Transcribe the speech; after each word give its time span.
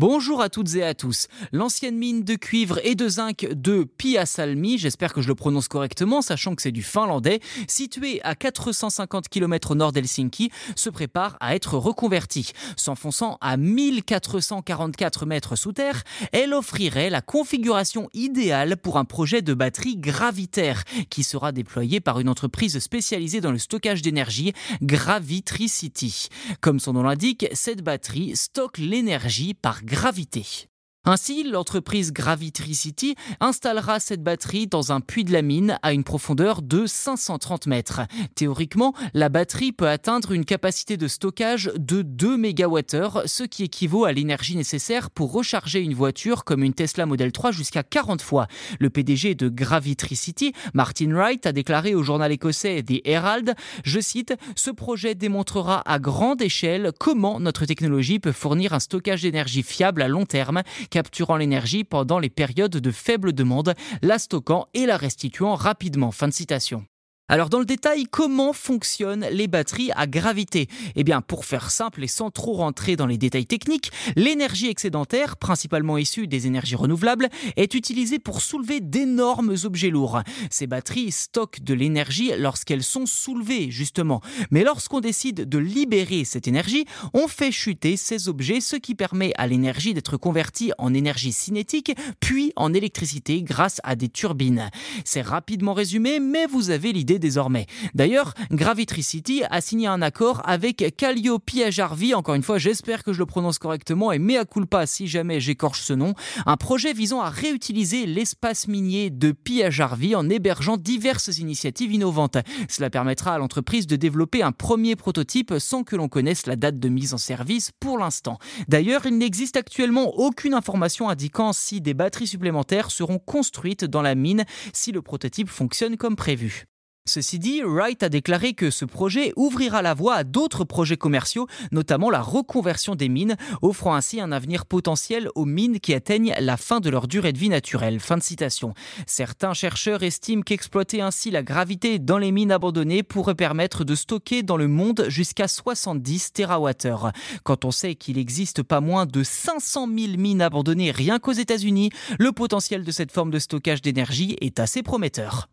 Bonjour 0.00 0.40
à 0.40 0.48
toutes 0.48 0.76
et 0.76 0.84
à 0.84 0.94
tous. 0.94 1.26
L'ancienne 1.50 1.96
mine 1.96 2.22
de 2.22 2.36
cuivre 2.36 2.78
et 2.84 2.94
de 2.94 3.08
zinc 3.08 3.48
de 3.50 3.82
Piasalmi, 3.82 4.78
j'espère 4.78 5.12
que 5.12 5.20
je 5.20 5.26
le 5.26 5.34
prononce 5.34 5.66
correctement, 5.66 6.22
sachant 6.22 6.54
que 6.54 6.62
c'est 6.62 6.70
du 6.70 6.84
finlandais, 6.84 7.40
située 7.66 8.22
à 8.22 8.36
450 8.36 9.28
km 9.28 9.72
au 9.72 9.74
nord 9.74 9.90
d'Helsinki, 9.90 10.52
se 10.76 10.88
prépare 10.88 11.36
à 11.40 11.56
être 11.56 11.76
reconvertie. 11.76 12.52
S'enfonçant 12.76 13.38
à 13.40 13.56
1444 13.56 15.26
mètres 15.26 15.56
sous 15.56 15.72
terre, 15.72 16.04
elle 16.30 16.54
offrirait 16.54 17.10
la 17.10 17.20
configuration 17.20 18.08
idéale 18.14 18.76
pour 18.76 18.98
un 18.98 19.04
projet 19.04 19.42
de 19.42 19.52
batterie 19.52 19.96
gravitaire 19.96 20.84
qui 21.10 21.24
sera 21.24 21.50
déployé 21.50 21.98
par 21.98 22.20
une 22.20 22.28
entreprise 22.28 22.78
spécialisée 22.78 23.40
dans 23.40 23.50
le 23.50 23.58
stockage 23.58 24.02
d'énergie, 24.02 24.52
Gravitricity. 24.80 26.28
Comme 26.60 26.78
son 26.78 26.92
nom 26.92 27.02
l'indique, 27.02 27.48
cette 27.52 27.82
batterie 27.82 28.36
stocke 28.36 28.78
l'énergie 28.78 29.54
par 29.54 29.82
gravité. 29.88 30.68
Ainsi, 31.10 31.42
l'entreprise 31.42 32.12
Gravitricity 32.12 33.14
installera 33.40 33.98
cette 33.98 34.22
batterie 34.22 34.66
dans 34.66 34.92
un 34.92 35.00
puits 35.00 35.24
de 35.24 35.32
la 35.32 35.40
mine 35.40 35.78
à 35.80 35.94
une 35.94 36.04
profondeur 36.04 36.60
de 36.60 36.84
530 36.84 37.66
mètres. 37.66 38.02
Théoriquement, 38.34 38.92
la 39.14 39.30
batterie 39.30 39.72
peut 39.72 39.88
atteindre 39.88 40.32
une 40.32 40.44
capacité 40.44 40.98
de 40.98 41.08
stockage 41.08 41.72
de 41.78 42.02
2 42.02 42.36
MWh, 42.36 43.22
ce 43.24 43.42
qui 43.44 43.64
équivaut 43.64 44.04
à 44.04 44.12
l'énergie 44.12 44.54
nécessaire 44.54 45.10
pour 45.10 45.32
recharger 45.32 45.80
une 45.80 45.94
voiture 45.94 46.44
comme 46.44 46.62
une 46.62 46.74
Tesla 46.74 47.06
Model 47.06 47.32
3 47.32 47.52
jusqu'à 47.52 47.82
40 47.82 48.20
fois. 48.20 48.46
Le 48.78 48.90
PDG 48.90 49.34
de 49.34 49.48
Gravitricity, 49.48 50.52
Martin 50.74 51.14
Wright, 51.14 51.46
a 51.46 51.52
déclaré 51.52 51.94
au 51.94 52.02
journal 52.02 52.32
écossais 52.32 52.82
The 52.82 53.00
Herald, 53.06 53.54
je 53.82 54.00
cite, 54.00 54.34
Ce 54.56 54.70
projet 54.70 55.14
démontrera 55.14 55.80
à 55.90 55.98
grande 55.98 56.42
échelle 56.42 56.92
comment 56.98 57.40
notre 57.40 57.64
technologie 57.64 58.18
peut 58.18 58.32
fournir 58.32 58.74
un 58.74 58.80
stockage 58.80 59.22
d'énergie 59.22 59.62
fiable 59.62 60.02
à 60.02 60.08
long 60.08 60.26
terme 60.26 60.62
capturant 60.98 61.36
l'énergie 61.36 61.84
pendant 61.84 62.18
les 62.18 62.28
périodes 62.28 62.72
de 62.72 62.90
faible 62.90 63.32
demande, 63.32 63.74
la 64.02 64.18
stockant 64.18 64.66
et 64.74 64.84
la 64.84 64.96
restituant 64.96 65.54
rapidement. 65.54 66.10
Fin 66.10 66.26
de 66.26 66.32
citation. 66.32 66.86
Alors 67.30 67.50
dans 67.50 67.58
le 67.58 67.66
détail, 67.66 68.04
comment 68.10 68.54
fonctionnent 68.54 69.26
les 69.30 69.48
batteries 69.48 69.90
à 69.94 70.06
gravité? 70.06 70.66
Eh 70.96 71.04
bien 71.04 71.20
pour 71.20 71.44
faire 71.44 71.70
simple 71.70 72.02
et 72.02 72.06
sans 72.06 72.30
trop 72.30 72.54
rentrer 72.54 72.96
dans 72.96 73.04
les 73.04 73.18
détails 73.18 73.44
techniques, 73.44 73.92
l'énergie 74.16 74.68
excédentaire, 74.68 75.36
principalement 75.36 75.98
issue 75.98 76.26
des 76.26 76.46
énergies 76.46 76.74
renouvelables, 76.74 77.28
est 77.56 77.74
utilisée 77.74 78.18
pour 78.18 78.40
soulever 78.40 78.80
d'énormes 78.80 79.54
objets 79.64 79.90
lourds. 79.90 80.22
Ces 80.48 80.66
batteries 80.66 81.12
stockent 81.12 81.62
de 81.62 81.74
l'énergie 81.74 82.32
lorsqu'elles 82.38 82.82
sont 82.82 83.04
soulevées 83.04 83.70
justement. 83.70 84.22
Mais 84.50 84.64
lorsqu'on 84.64 85.00
décide 85.00 85.46
de 85.46 85.58
libérer 85.58 86.24
cette 86.24 86.48
énergie, 86.48 86.86
on 87.12 87.28
fait 87.28 87.52
chuter 87.52 87.98
ces 87.98 88.30
objets, 88.30 88.62
ce 88.62 88.76
qui 88.76 88.94
permet 88.94 89.34
à 89.36 89.46
l'énergie 89.46 89.92
d'être 89.92 90.16
convertie 90.16 90.72
en 90.78 90.94
énergie 90.94 91.32
cinétique, 91.32 91.94
puis 92.20 92.54
en 92.56 92.72
électricité 92.72 93.42
grâce 93.42 93.82
à 93.84 93.96
des 93.96 94.08
turbines. 94.08 94.70
C'est 95.04 95.20
rapidement 95.20 95.74
résumé, 95.74 96.20
mais 96.20 96.46
vous 96.46 96.70
avez 96.70 96.94
l'idée 96.94 97.17
désormais. 97.18 97.66
D'ailleurs, 97.94 98.34
Gravitricity 98.50 99.42
a 99.50 99.60
signé 99.60 99.86
un 99.86 100.02
accord 100.02 100.42
avec 100.44 100.94
Calliope-Jarvi, 100.96 102.14
encore 102.14 102.34
une 102.34 102.42
fois 102.42 102.58
j'espère 102.58 103.02
que 103.02 103.12
je 103.12 103.18
le 103.18 103.26
prononce 103.26 103.58
correctement 103.58 104.12
et 104.12 104.18
mea 104.18 104.44
culpa 104.44 104.86
si 104.86 105.06
jamais 105.06 105.40
j'écorche 105.40 105.82
ce 105.82 105.92
nom, 105.92 106.14
un 106.46 106.56
projet 106.56 106.92
visant 106.92 107.20
à 107.20 107.30
réutiliser 107.30 108.06
l'espace 108.06 108.68
minier 108.68 109.10
de 109.10 109.32
Piajarvi 109.32 110.14
en 110.14 110.28
hébergeant 110.28 110.76
diverses 110.76 111.38
initiatives 111.38 111.92
innovantes. 111.92 112.38
Cela 112.68 112.90
permettra 112.90 113.34
à 113.34 113.38
l'entreprise 113.38 113.86
de 113.86 113.96
développer 113.96 114.42
un 114.42 114.52
premier 114.52 114.96
prototype 114.96 115.54
sans 115.58 115.84
que 115.84 115.96
l'on 115.96 116.08
connaisse 116.08 116.46
la 116.46 116.56
date 116.56 116.78
de 116.78 116.88
mise 116.88 117.14
en 117.14 117.18
service 117.18 117.70
pour 117.80 117.98
l'instant. 117.98 118.38
D'ailleurs, 118.68 119.06
il 119.06 119.18
n'existe 119.18 119.56
actuellement 119.56 120.14
aucune 120.16 120.54
information 120.54 121.08
indiquant 121.08 121.52
si 121.52 121.80
des 121.80 121.94
batteries 121.94 122.26
supplémentaires 122.26 122.90
seront 122.90 123.18
construites 123.18 123.84
dans 123.84 124.02
la 124.02 124.14
mine 124.14 124.44
si 124.72 124.92
le 124.92 125.02
prototype 125.02 125.48
fonctionne 125.48 125.96
comme 125.96 126.16
prévu. 126.16 126.67
Ceci 127.08 127.38
dit, 127.38 127.62
Wright 127.62 128.02
a 128.02 128.10
déclaré 128.10 128.52
que 128.52 128.70
ce 128.70 128.84
projet 128.84 129.32
ouvrira 129.34 129.80
la 129.80 129.94
voie 129.94 130.14
à 130.14 130.24
d'autres 130.24 130.64
projets 130.64 130.98
commerciaux, 130.98 131.46
notamment 131.72 132.10
la 132.10 132.20
reconversion 132.20 132.94
des 132.96 133.08
mines, 133.08 133.36
offrant 133.62 133.94
ainsi 133.94 134.20
un 134.20 134.30
avenir 134.30 134.66
potentiel 134.66 135.30
aux 135.34 135.46
mines 135.46 135.80
qui 135.80 135.94
atteignent 135.94 136.34
la 136.38 136.58
fin 136.58 136.80
de 136.80 136.90
leur 136.90 137.08
durée 137.08 137.32
de 137.32 137.38
vie 137.38 137.48
naturelle. 137.48 137.98
Fin 137.98 138.18
de 138.18 138.22
citation. 138.22 138.74
Certains 139.06 139.54
chercheurs 139.54 140.02
estiment 140.02 140.42
qu'exploiter 140.42 141.00
ainsi 141.00 141.30
la 141.30 141.42
gravité 141.42 141.98
dans 141.98 142.18
les 142.18 142.30
mines 142.30 142.52
abandonnées 142.52 143.02
pourrait 143.02 143.34
permettre 143.34 143.84
de 143.84 143.94
stocker 143.94 144.42
dans 144.42 144.58
le 144.58 144.68
monde 144.68 145.06
jusqu'à 145.08 145.48
70 145.48 146.34
TWh. 146.34 147.10
Quand 147.42 147.64
on 147.64 147.70
sait 147.70 147.94
qu'il 147.94 148.18
existe 148.18 148.62
pas 148.62 148.82
moins 148.82 149.06
de 149.06 149.22
500 149.22 149.88
000 149.88 150.18
mines 150.18 150.42
abandonnées 150.42 150.90
rien 150.90 151.18
qu'aux 151.18 151.32
États-Unis, 151.32 151.88
le 152.18 152.32
potentiel 152.32 152.84
de 152.84 152.90
cette 152.90 153.12
forme 153.12 153.30
de 153.30 153.38
stockage 153.38 153.80
d'énergie 153.80 154.36
est 154.42 154.60
assez 154.60 154.82
prometteur. 154.82 155.48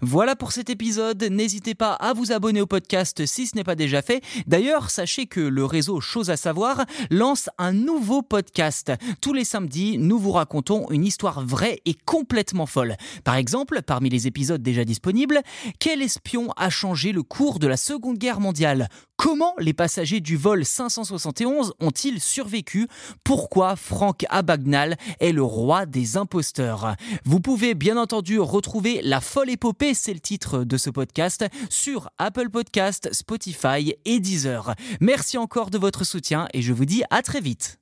Voilà 0.00 0.36
pour 0.36 0.52
cet 0.52 0.70
épisode, 0.70 1.24
n'hésitez 1.24 1.74
pas 1.74 1.92
à 1.92 2.12
vous 2.12 2.30
abonner 2.30 2.60
au 2.60 2.66
podcast 2.66 3.26
si 3.26 3.48
ce 3.48 3.56
n'est 3.56 3.64
pas 3.64 3.74
déjà 3.74 4.00
fait. 4.00 4.22
D'ailleurs, 4.46 4.90
sachez 4.90 5.26
que 5.26 5.40
le 5.40 5.64
réseau 5.64 6.00
Chose 6.00 6.30
à 6.30 6.36
savoir 6.36 6.84
lance 7.10 7.50
un 7.58 7.72
nouveau 7.72 8.22
podcast. 8.22 8.92
Tous 9.20 9.32
les 9.32 9.42
samedis, 9.42 9.98
nous 9.98 10.20
vous 10.20 10.30
racontons 10.30 10.88
une 10.90 11.04
histoire 11.04 11.44
vraie 11.44 11.80
et 11.84 11.94
complètement 11.94 12.66
folle. 12.66 12.94
Par 13.24 13.34
exemple, 13.34 13.82
parmi 13.82 14.08
les 14.08 14.28
épisodes 14.28 14.62
déjà 14.62 14.84
disponibles, 14.84 15.40
quel 15.80 16.00
espion 16.00 16.52
a 16.56 16.70
changé 16.70 17.10
le 17.10 17.24
cours 17.24 17.58
de 17.58 17.66
la 17.66 17.76
Seconde 17.76 18.18
Guerre 18.18 18.38
mondiale? 18.38 18.88
Comment 19.18 19.54
les 19.58 19.72
passagers 19.72 20.20
du 20.20 20.36
vol 20.36 20.64
571 20.64 21.74
ont-ils 21.80 22.20
survécu? 22.20 22.86
Pourquoi 23.24 23.74
Franck 23.74 24.24
Abagnale 24.30 24.96
est 25.18 25.32
le 25.32 25.42
roi 25.42 25.86
des 25.86 26.16
imposteurs? 26.16 26.94
Vous 27.24 27.40
pouvez 27.40 27.74
bien 27.74 27.96
entendu 27.96 28.38
retrouver 28.38 29.00
La 29.02 29.20
folle 29.20 29.50
épopée, 29.50 29.92
c'est 29.92 30.14
le 30.14 30.20
titre 30.20 30.62
de 30.62 30.76
ce 30.76 30.88
podcast, 30.88 31.44
sur 31.68 32.10
Apple 32.18 32.48
Podcast, 32.48 33.08
Spotify 33.12 33.92
et 34.04 34.20
Deezer. 34.20 34.76
Merci 35.00 35.36
encore 35.36 35.70
de 35.70 35.78
votre 35.78 36.04
soutien 36.04 36.46
et 36.54 36.62
je 36.62 36.72
vous 36.72 36.84
dis 36.84 37.02
à 37.10 37.20
très 37.22 37.40
vite. 37.40 37.80